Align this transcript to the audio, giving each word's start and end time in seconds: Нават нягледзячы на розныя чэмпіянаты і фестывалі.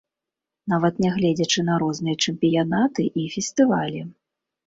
Нават 0.71 0.95
нягледзячы 1.05 1.59
на 1.67 1.75
розныя 1.83 2.15
чэмпіянаты 2.27 3.01
і 3.25 3.29
фестывалі. 3.37 4.01